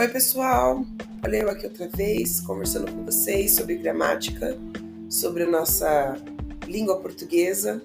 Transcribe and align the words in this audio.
Oi, 0.00 0.08
pessoal! 0.08 0.82
Olha 1.22 1.36
eu 1.36 1.50
aqui 1.50 1.66
outra 1.66 1.86
vez, 1.86 2.40
conversando 2.40 2.90
com 2.90 3.04
vocês 3.04 3.54
sobre 3.54 3.76
gramática, 3.76 4.56
sobre 5.10 5.42
a 5.42 5.46
nossa 5.46 6.16
língua 6.66 6.96
portuguesa. 7.00 7.82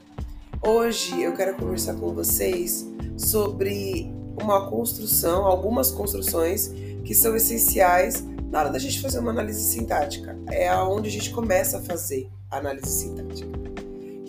Hoje 0.61 1.21
eu 1.21 1.33
quero 1.33 1.57
conversar 1.57 1.95
com 1.95 2.13
vocês 2.13 2.87
sobre 3.17 4.09
uma 4.41 4.69
construção, 4.69 5.45
algumas 5.45 5.91
construções 5.91 6.71
que 7.03 7.13
são 7.13 7.35
essenciais 7.35 8.23
na 8.49 8.61
hora 8.61 8.69
da 8.69 8.79
gente 8.79 9.01
fazer 9.01 9.19
uma 9.19 9.31
análise 9.31 9.73
sintática. 9.73 10.39
É 10.49 10.69
aonde 10.69 11.09
a 11.09 11.11
gente 11.11 11.31
começa 11.31 11.79
a 11.79 11.81
fazer 11.81 12.29
a 12.49 12.59
análise 12.59 12.91
sintática. 12.91 13.49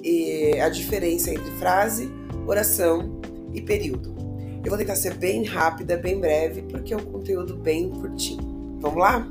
E 0.02 0.58
a 0.58 0.68
diferença 0.68 1.30
entre 1.30 1.52
frase, 1.52 2.10
oração 2.48 3.20
e 3.54 3.62
período. 3.62 4.25
Eu 4.66 4.70
vou 4.70 4.78
tentar 4.78 4.96
ser 4.96 5.14
bem 5.14 5.44
rápida, 5.44 5.96
bem 5.96 6.18
breve, 6.18 6.62
porque 6.62 6.92
é 6.92 6.96
um 6.96 7.04
conteúdo 7.04 7.56
bem 7.56 7.88
curtinho. 7.88 8.80
Vamos 8.80 8.98
lá? 8.98 9.24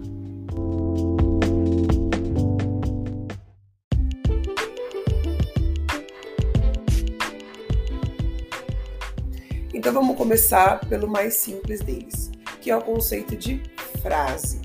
Então 9.73 9.91
vamos 9.91 10.15
começar 10.15 10.79
pelo 10.87 11.05
mais 11.05 11.33
simples 11.33 11.81
deles, 11.81 12.31
que 12.61 12.71
é 12.71 12.77
o 12.77 12.81
conceito 12.81 13.35
de 13.35 13.61
frase. 14.01 14.61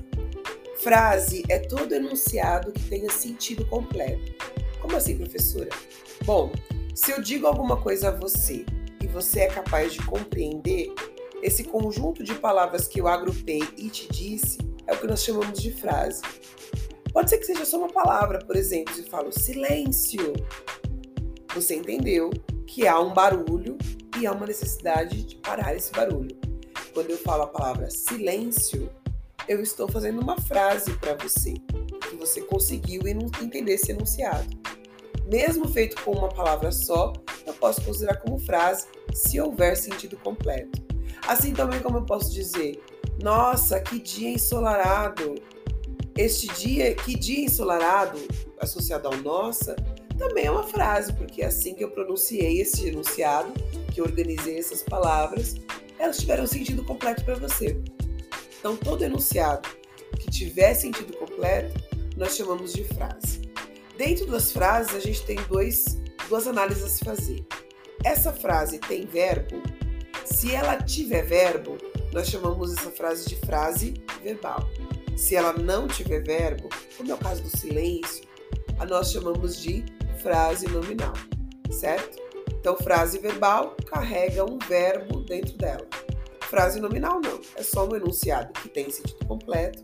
Frase 0.77 1.43
é 1.49 1.59
todo 1.59 1.93
enunciado 1.93 2.71
que 2.71 2.83
tenha 2.83 3.11
sentido 3.11 3.65
completo. 3.65 4.33
Como 4.79 4.95
assim, 4.95 5.17
professora? 5.17 5.67
Bom, 6.23 6.49
se 6.95 7.11
eu 7.11 7.21
digo 7.21 7.45
alguma 7.45 7.75
coisa 7.75 8.07
a 8.07 8.11
você 8.11 8.63
você 9.07 9.41
é 9.41 9.47
capaz 9.47 9.93
de 9.93 10.03
compreender, 10.05 10.93
esse 11.41 11.63
conjunto 11.63 12.23
de 12.23 12.35
palavras 12.35 12.87
que 12.87 13.01
eu 13.01 13.07
agrupei 13.07 13.63
e 13.77 13.89
te 13.89 14.07
disse 14.11 14.59
é 14.85 14.93
o 14.93 14.97
que 14.97 15.07
nós 15.07 15.23
chamamos 15.23 15.59
de 15.59 15.71
frase. 15.71 16.21
Pode 17.11 17.29
ser 17.29 17.39
que 17.39 17.45
seja 17.45 17.65
só 17.65 17.77
uma 17.77 17.89
palavra, 17.89 18.39
por 18.39 18.55
exemplo, 18.55 18.93
se 18.93 19.01
eu 19.01 19.07
falo 19.07 19.31
silêncio. 19.31 20.33
Você 21.53 21.75
entendeu 21.75 22.29
que 22.65 22.87
há 22.87 22.99
um 22.99 23.13
barulho 23.13 23.77
e 24.19 24.25
há 24.25 24.31
uma 24.31 24.45
necessidade 24.45 25.23
de 25.23 25.35
parar 25.37 25.75
esse 25.75 25.91
barulho. 25.91 26.37
Quando 26.93 27.09
eu 27.09 27.17
falo 27.17 27.43
a 27.43 27.47
palavra 27.47 27.89
silêncio, 27.89 28.89
eu 29.47 29.61
estou 29.61 29.87
fazendo 29.87 30.21
uma 30.21 30.39
frase 30.39 30.93
para 30.93 31.15
você, 31.15 31.53
que 32.09 32.15
você 32.15 32.41
conseguiu 32.41 33.01
entender 33.07 33.73
esse 33.73 33.91
enunciado. 33.91 34.47
Mesmo 35.25 35.67
feito 35.67 36.01
com 36.03 36.11
uma 36.11 36.29
palavra 36.29 36.71
só, 36.71 37.13
eu 37.51 37.55
posso 37.55 37.81
considerar 37.81 38.17
como 38.17 38.39
frase 38.39 38.87
se 39.13 39.39
houver 39.39 39.75
sentido 39.77 40.17
completo. 40.17 40.81
Assim 41.27 41.53
também 41.53 41.79
como 41.79 41.97
eu 41.97 42.05
posso 42.05 42.33
dizer, 42.33 42.81
nossa, 43.21 43.79
que 43.79 43.99
dia 43.99 44.29
ensolarado. 44.29 45.35
Este 46.17 46.47
dia, 46.47 46.93
que 46.93 47.17
dia 47.17 47.45
ensolarado, 47.45 48.19
associado 48.59 49.07
ao 49.07 49.15
nossa, 49.17 49.75
também 50.17 50.45
é 50.45 50.51
uma 50.51 50.63
frase, 50.63 51.13
porque 51.13 51.41
é 51.41 51.45
assim 51.45 51.73
que 51.73 51.83
eu 51.83 51.91
pronunciei 51.91 52.61
esse 52.61 52.87
enunciado, 52.87 53.51
que 53.93 54.01
organizei 54.01 54.59
essas 54.59 54.83
palavras, 54.83 55.55
elas 55.97 56.17
tiveram 56.17 56.45
sentido 56.45 56.83
completo 56.83 57.23
para 57.23 57.35
você. 57.35 57.81
Então, 58.59 58.75
todo 58.75 59.03
enunciado 59.03 59.67
que 60.19 60.29
tiver 60.29 60.73
sentido 60.73 61.15
completo, 61.17 61.79
nós 62.15 62.35
chamamos 62.35 62.73
de 62.73 62.83
frase. 62.83 63.41
Dentro 63.97 64.25
das 64.27 64.51
frases, 64.51 64.95
a 64.95 64.99
gente 64.99 65.23
tem 65.23 65.37
dois, 65.47 66.00
duas 66.31 66.47
análises 66.47 66.83
a 66.85 66.87
se 66.87 67.03
fazer. 67.03 67.45
Essa 68.05 68.31
frase 68.31 68.79
tem 68.79 69.05
verbo? 69.05 69.61
Se 70.23 70.55
ela 70.55 70.77
tiver 70.77 71.23
verbo, 71.23 71.77
nós 72.13 72.27
chamamos 72.27 72.71
essa 72.71 72.89
frase 72.89 73.27
de 73.27 73.35
frase 73.35 74.01
verbal. 74.23 74.65
Se 75.17 75.35
ela 75.35 75.51
não 75.51 75.89
tiver 75.89 76.23
verbo, 76.23 76.69
como 76.95 77.11
é 77.11 77.13
o 77.13 77.17
caso 77.17 77.43
do 77.43 77.57
silêncio, 77.57 78.23
nós 78.87 79.11
chamamos 79.11 79.61
de 79.61 79.83
frase 80.21 80.69
nominal, 80.69 81.13
certo? 81.69 82.17
Então, 82.57 82.77
frase 82.77 83.19
verbal 83.19 83.75
carrega 83.85 84.45
um 84.45 84.57
verbo 84.57 85.19
dentro 85.23 85.57
dela. 85.57 85.85
Frase 86.43 86.79
nominal 86.79 87.19
não, 87.19 87.41
é 87.57 87.61
só 87.61 87.85
um 87.85 87.93
enunciado 87.93 88.53
que 88.53 88.69
tem 88.69 88.89
sentido 88.89 89.25
completo, 89.25 89.83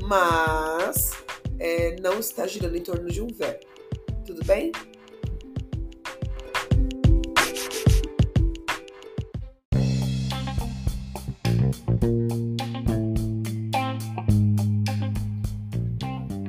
mas 0.00 1.12
é, 1.58 1.96
não 2.00 2.18
está 2.18 2.46
girando 2.46 2.76
em 2.76 2.82
torno 2.82 3.10
de 3.10 3.20
um 3.20 3.28
verbo. 3.28 3.66
Tudo 4.24 4.42
bem? 4.46 4.72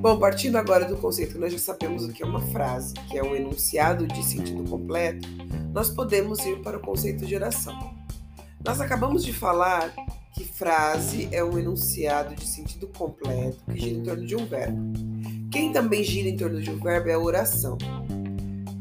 Bom, 0.03 0.19
partindo 0.19 0.57
agora 0.57 0.83
do 0.83 0.97
conceito 0.97 1.39
nós 1.39 1.53
já 1.53 1.57
sabemos 1.57 2.03
o 2.03 2.11
que 2.11 2.21
é 2.21 2.25
uma 2.25 2.41
frase, 2.47 2.93
que 3.09 3.17
é 3.17 3.23
um 3.23 3.33
enunciado 3.33 4.05
de 4.05 4.21
sentido 4.21 4.61
completo, 4.69 5.25
nós 5.71 5.89
podemos 5.89 6.45
ir 6.45 6.61
para 6.61 6.75
o 6.75 6.81
conceito 6.81 7.25
de 7.25 7.33
oração. 7.33 7.95
Nós 8.65 8.81
acabamos 8.81 9.23
de 9.23 9.31
falar 9.31 9.95
que 10.33 10.43
frase 10.43 11.29
é 11.31 11.41
um 11.41 11.57
enunciado 11.57 12.35
de 12.35 12.45
sentido 12.45 12.87
completo 12.87 13.63
que 13.71 13.79
gira 13.79 13.97
em 13.97 14.03
torno 14.03 14.25
de 14.25 14.35
um 14.35 14.45
verbo. 14.45 14.77
Quem 15.49 15.71
também 15.71 16.03
gira 16.03 16.27
em 16.27 16.35
torno 16.35 16.61
de 16.61 16.69
um 16.69 16.81
verbo 16.81 17.07
é 17.07 17.13
a 17.13 17.19
oração. 17.19 17.77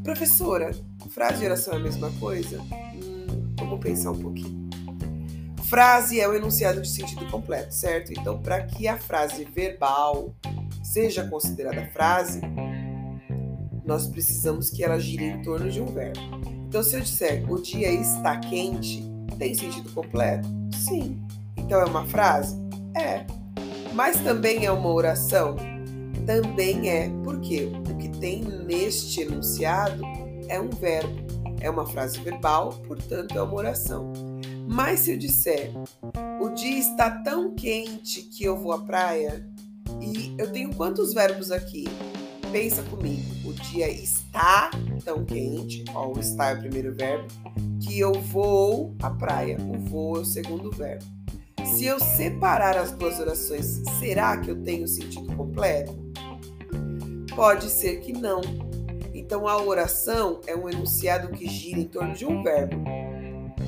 Professora, 0.03 0.71
frase 1.09 1.41
e 1.41 1.45
oração 1.45 1.75
é 1.75 1.77
a 1.77 1.79
mesma 1.79 2.11
coisa? 2.19 2.59
Hum, 2.59 3.53
vamos 3.57 3.79
pensar 3.79 4.11
um 4.11 4.19
pouquinho. 4.19 4.69
Frase 5.63 6.19
é 6.19 6.27
o 6.27 6.33
enunciado 6.33 6.81
de 6.81 6.89
sentido 6.89 7.25
completo, 7.31 7.73
certo? 7.73 8.11
Então, 8.11 8.41
para 8.41 8.63
que 8.63 8.89
a 8.89 8.97
frase 8.97 9.45
verbal 9.45 10.35
seja 10.93 11.27
considerada 11.27 11.87
frase, 11.87 12.39
nós 13.83 14.05
precisamos 14.05 14.69
que 14.69 14.83
ela 14.83 14.99
gire 14.99 15.25
em 15.25 15.41
torno 15.41 15.69
de 15.69 15.81
um 15.81 15.87
verbo. 15.87 16.19
Então, 16.67 16.83
se 16.83 16.95
eu 16.95 17.01
disser 17.01 17.51
o 17.51 17.59
dia 17.59 17.91
está 17.91 18.37
quente, 18.39 19.03
tem 19.39 19.55
sentido 19.55 19.91
completo? 19.91 20.47
Sim. 20.71 21.19
Então 21.57 21.81
é 21.81 21.85
uma 21.85 22.05
frase? 22.05 22.55
É. 22.95 23.25
Mas 23.93 24.19
também 24.21 24.65
é 24.65 24.71
uma 24.71 24.89
oração? 24.89 25.55
Também 26.27 26.87
é. 26.87 27.09
Por 27.23 27.41
quê? 27.41 27.71
O 27.89 27.97
que 27.97 28.09
tem 28.19 28.43
neste 28.43 29.21
enunciado 29.21 30.03
é 30.47 30.61
um 30.61 30.69
verbo. 30.69 31.23
É 31.59 31.69
uma 31.69 31.87
frase 31.87 32.19
verbal, 32.19 32.73
portanto 32.87 33.35
é 33.35 33.41
uma 33.41 33.55
oração. 33.55 34.13
Mas 34.67 35.01
se 35.01 35.13
eu 35.13 35.17
disser 35.17 35.71
o 36.39 36.49
dia 36.49 36.77
está 36.77 37.09
tão 37.09 37.55
quente 37.55 38.21
que 38.23 38.43
eu 38.43 38.57
vou 38.57 38.73
à 38.73 38.79
praia, 38.79 39.47
e 40.01 40.35
eu 40.37 40.51
tenho 40.51 40.73
quantos 40.75 41.13
verbos 41.13 41.51
aqui? 41.51 41.85
Pensa 42.51 42.83
comigo. 42.83 43.49
O 43.49 43.53
dia 43.53 43.89
está 43.89 44.69
tão 45.03 45.25
quente, 45.25 45.83
ó, 45.93 46.11
o 46.13 46.19
está 46.19 46.49
é 46.49 46.53
o 46.53 46.59
primeiro 46.59 46.93
verbo, 46.93 47.27
que 47.81 47.99
eu 47.99 48.13
vou 48.13 48.95
à 49.01 49.09
praia. 49.09 49.57
O 49.59 49.77
vou 49.79 50.17
é 50.17 50.19
o 50.19 50.25
segundo 50.25 50.69
verbo. 50.71 51.03
Se 51.65 51.85
eu 51.85 51.99
separar 51.99 52.77
as 52.77 52.91
duas 52.91 53.19
orações, 53.19 53.81
será 53.99 54.37
que 54.37 54.51
eu 54.51 54.61
tenho 54.61 54.87
sentido 54.87 55.35
completo? 55.35 55.93
Pode 57.35 57.69
ser 57.69 58.01
que 58.01 58.13
não. 58.13 58.41
Então 59.13 59.47
a 59.47 59.61
oração 59.61 60.41
é 60.45 60.55
um 60.55 60.69
enunciado 60.69 61.29
que 61.29 61.47
gira 61.47 61.79
em 61.79 61.85
torno 61.85 62.13
de 62.13 62.25
um 62.25 62.43
verbo, 62.43 62.83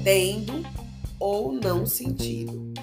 tendo 0.03 0.63
ou 1.19 1.53
não 1.53 1.85
sentido. 1.85 2.73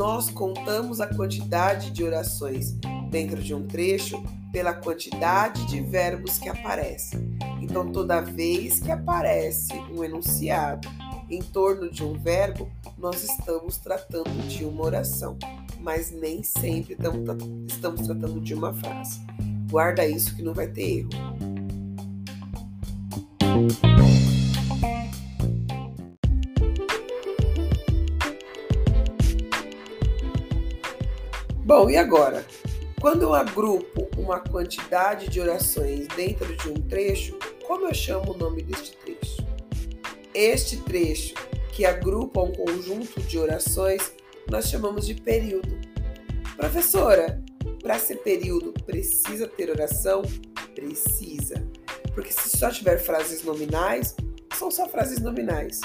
Nós 0.00 0.30
contamos 0.30 0.98
a 0.98 1.06
quantidade 1.06 1.90
de 1.90 2.02
orações 2.02 2.74
dentro 3.10 3.42
de 3.42 3.54
um 3.54 3.66
trecho 3.66 4.24
pela 4.50 4.72
quantidade 4.72 5.66
de 5.66 5.82
verbos 5.82 6.38
que 6.38 6.48
aparecem. 6.48 7.36
Então, 7.60 7.92
toda 7.92 8.22
vez 8.22 8.80
que 8.80 8.90
aparece 8.90 9.74
um 9.94 10.02
enunciado 10.02 10.88
em 11.28 11.42
torno 11.42 11.90
de 11.90 12.02
um 12.02 12.14
verbo, 12.14 12.66
nós 12.96 13.22
estamos 13.22 13.76
tratando 13.76 14.30
de 14.48 14.64
uma 14.64 14.84
oração, 14.84 15.36
mas 15.78 16.10
nem 16.10 16.42
sempre 16.42 16.94
estamos 17.68 18.06
tratando 18.06 18.40
de 18.40 18.54
uma 18.54 18.72
frase. 18.72 19.20
Guarda 19.70 20.06
isso 20.06 20.34
que 20.34 20.42
não 20.42 20.54
vai 20.54 20.68
ter 20.68 21.00
erro. 21.00 21.10
Bom, 31.70 31.88
e 31.88 31.96
agora? 31.96 32.44
Quando 33.00 33.22
eu 33.22 33.32
agrupo 33.32 34.08
uma 34.18 34.40
quantidade 34.40 35.28
de 35.28 35.40
orações 35.40 36.08
dentro 36.08 36.56
de 36.56 36.68
um 36.68 36.74
trecho, 36.74 37.38
como 37.64 37.86
eu 37.86 37.94
chamo 37.94 38.32
o 38.32 38.36
nome 38.36 38.60
deste 38.64 38.96
trecho? 38.96 39.46
Este 40.34 40.78
trecho 40.78 41.32
que 41.72 41.84
agrupa 41.84 42.42
um 42.42 42.50
conjunto 42.50 43.20
de 43.20 43.38
orações, 43.38 44.12
nós 44.50 44.68
chamamos 44.68 45.06
de 45.06 45.14
período. 45.14 45.78
Professora, 46.56 47.40
para 47.80 48.00
ser 48.00 48.16
período, 48.16 48.72
precisa 48.84 49.46
ter 49.46 49.70
oração? 49.70 50.22
Precisa. 50.74 51.64
Porque 52.12 52.32
se 52.32 52.58
só 52.58 52.68
tiver 52.70 52.98
frases 52.98 53.44
nominais, 53.44 54.16
são 54.58 54.72
só 54.72 54.88
frases 54.88 55.20
nominais. 55.20 55.80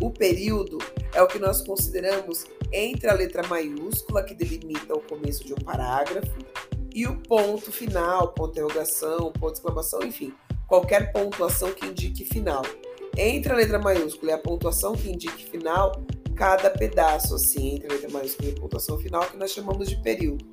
O 0.00 0.10
período 0.10 0.78
é 1.14 1.22
o 1.22 1.26
que 1.26 1.38
nós 1.38 1.62
consideramos 1.62 2.44
entre 2.72 3.08
a 3.08 3.14
letra 3.14 3.46
maiúscula, 3.46 4.22
que 4.22 4.34
delimita 4.34 4.94
o 4.94 5.00
começo 5.00 5.44
de 5.44 5.52
um 5.52 5.56
parágrafo, 5.56 6.36
e 6.94 7.06
o 7.06 7.16
ponto 7.22 7.70
final, 7.72 8.32
ponto 8.32 8.52
interrogação, 8.52 9.32
ponto 9.32 9.54
exclamação, 9.54 10.02
enfim, 10.02 10.32
qualquer 10.66 11.12
pontuação 11.12 11.72
que 11.72 11.86
indique 11.86 12.24
final. 12.24 12.62
Entre 13.16 13.52
a 13.52 13.56
letra 13.56 13.78
maiúscula 13.78 14.32
e 14.32 14.34
a 14.34 14.38
pontuação 14.38 14.94
que 14.94 15.10
indique 15.10 15.48
final, 15.48 16.04
cada 16.34 16.70
pedaço, 16.70 17.34
assim, 17.34 17.76
entre 17.76 17.88
a 17.88 17.92
letra 17.92 18.10
maiúscula 18.10 18.48
e 18.48 18.52
a 18.52 18.60
pontuação 18.60 18.98
final, 18.98 19.24
que 19.26 19.36
nós 19.36 19.50
chamamos 19.50 19.88
de 19.88 19.96
período. 20.02 20.44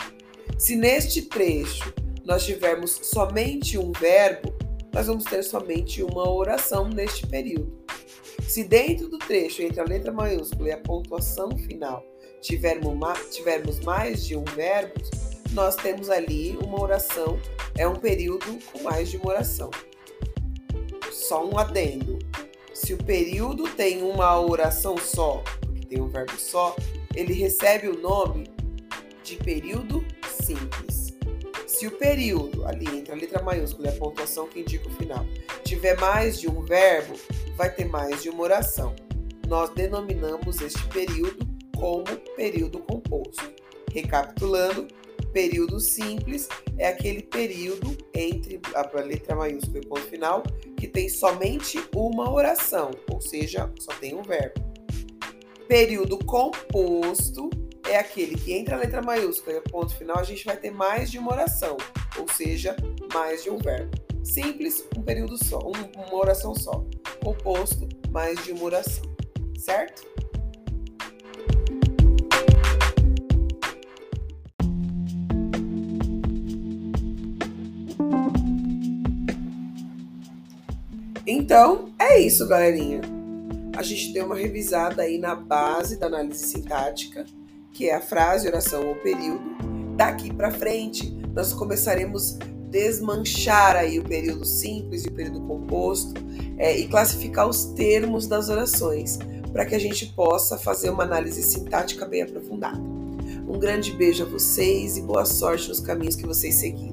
Se 0.57 0.75
neste 0.75 1.23
trecho 1.23 1.93
nós 2.25 2.45
tivermos 2.45 2.99
somente 3.03 3.77
um 3.77 3.91
verbo, 3.91 4.53
nós 4.93 5.07
vamos 5.07 5.25
ter 5.25 5.43
somente 5.43 6.01
uma 6.03 6.29
oração 6.29 6.87
neste 6.87 7.27
período. 7.27 7.82
Se 8.53 8.63
dentro 8.63 9.09
do 9.09 9.17
trecho, 9.17 9.63
entre 9.63 9.81
a 9.81 9.83
letra 9.83 10.11
maiúscula 10.11 10.69
e 10.69 10.71
a 10.71 10.77
pontuação 10.77 11.57
final, 11.57 12.05
tivermos 12.39 13.79
mais 13.79 14.27
de 14.27 14.37
um 14.37 14.43
verbo, 14.43 14.93
nós 15.53 15.75
temos 15.75 16.07
ali 16.07 16.55
uma 16.61 16.79
oração, 16.79 17.39
é 17.75 17.87
um 17.87 17.95
período 17.95 18.59
com 18.71 18.83
mais 18.83 19.09
de 19.09 19.17
uma 19.17 19.29
oração. 19.29 19.71
Só 21.11 21.43
um 21.43 21.57
adendo. 21.57 22.19
Se 22.75 22.93
o 22.93 23.03
período 23.03 23.63
tem 23.69 24.03
uma 24.03 24.39
oração 24.39 24.97
só, 24.99 25.43
porque 25.59 25.87
tem 25.87 25.99
um 25.99 26.09
verbo 26.09 26.37
só, 26.37 26.75
ele 27.15 27.33
recebe 27.33 27.87
o 27.87 27.99
nome 27.99 28.51
de 29.23 29.35
período 29.37 30.05
simples. 30.29 31.11
Se 31.65 31.87
o 31.87 31.91
período, 31.97 32.67
ali 32.67 32.85
entre 32.99 33.13
a 33.13 33.15
letra 33.15 33.41
maiúscula 33.41 33.87
e 33.87 33.91
a 33.91 33.95
pontuação 33.97 34.47
que 34.47 34.59
indica 34.59 34.87
o 34.87 34.91
final, 34.91 35.25
tiver 35.63 35.99
mais 35.99 36.39
de 36.39 36.47
um 36.47 36.61
verbo, 36.61 37.15
vai 37.55 37.73
ter 37.73 37.85
mais 37.85 38.23
de 38.23 38.29
uma 38.29 38.43
oração. 38.43 38.95
Nós 39.47 39.69
denominamos 39.71 40.61
este 40.61 40.85
período 40.87 41.47
como 41.77 42.05
período 42.35 42.79
composto. 42.79 43.51
Recapitulando, 43.91 44.87
período 45.31 45.79
simples 45.79 46.47
é 46.77 46.87
aquele 46.87 47.23
período 47.23 47.97
entre 48.13 48.59
a 48.73 49.01
letra 49.01 49.35
maiúscula 49.35 49.77
e 49.77 49.81
o 49.81 49.87
ponto 49.87 50.03
final 50.03 50.43
que 50.77 50.87
tem 50.87 51.09
somente 51.09 51.79
uma 51.95 52.31
oração, 52.31 52.91
ou 53.11 53.19
seja, 53.19 53.71
só 53.79 53.93
tem 53.93 54.15
um 54.15 54.21
verbo. 54.21 54.61
Período 55.67 56.17
composto 56.19 57.49
é 57.87 57.97
aquele 57.97 58.35
que 58.35 58.53
entre 58.53 58.73
a 58.73 58.77
letra 58.77 59.01
maiúscula 59.01 59.55
e 59.55 59.59
o 59.59 59.63
ponto 59.63 59.95
final 59.95 60.19
a 60.19 60.23
gente 60.23 60.45
vai 60.45 60.57
ter 60.57 60.71
mais 60.71 61.11
de 61.11 61.17
uma 61.17 61.31
oração, 61.31 61.77
ou 62.17 62.27
seja, 62.27 62.75
mais 63.13 63.43
de 63.43 63.49
um 63.49 63.57
verbo. 63.57 63.91
Simples, 64.23 64.87
um 64.97 65.01
período 65.01 65.43
só, 65.43 65.59
um, 65.59 66.07
uma 66.07 66.15
oração 66.15 66.55
só 66.55 66.85
composto 67.23 67.87
mais 68.11 68.43
de 68.43 68.51
uma 68.51 68.65
oração, 68.65 69.03
certo? 69.57 70.03
Então, 81.25 81.93
é 81.97 82.19
isso, 82.19 82.47
galerinha. 82.47 83.01
A 83.75 83.81
gente 83.81 84.11
deu 84.11 84.25
uma 84.25 84.35
revisada 84.35 85.01
aí 85.03 85.17
na 85.17 85.33
base 85.33 85.97
da 85.97 86.07
análise 86.07 86.45
sintática, 86.45 87.25
que 87.71 87.89
é 87.89 87.95
a 87.95 88.01
frase, 88.01 88.47
oração 88.47 88.85
ou 88.87 88.95
período. 88.95 89.43
Daqui 89.95 90.33
para 90.33 90.51
frente, 90.51 91.11
nós 91.33 91.53
começaremos 91.53 92.37
desmanchar 92.73 93.75
aí 93.75 93.99
o 93.99 94.03
período 94.03 94.43
simples 94.43 95.05
e 95.05 95.07
o 95.07 95.11
período 95.11 95.41
composto 95.41 96.15
é, 96.57 96.75
e 96.75 96.87
classificar 96.87 97.47
os 97.47 97.65
termos 97.65 98.25
das 98.25 98.49
orações 98.49 99.19
para 99.51 99.63
que 99.63 99.75
a 99.75 99.79
gente 99.79 100.07
possa 100.07 100.57
fazer 100.57 100.89
uma 100.89 101.03
análise 101.03 101.43
sintática 101.43 102.03
bem 102.03 102.23
aprofundada. 102.23 102.79
Um 103.47 103.59
grande 103.59 103.91
beijo 103.91 104.23
a 104.23 104.25
vocês 104.25 104.97
e 104.97 105.01
boa 105.01 105.23
sorte 105.23 105.69
nos 105.69 105.79
caminhos 105.79 106.15
que 106.15 106.25
vocês 106.25 106.55
seguirem. 106.55 106.92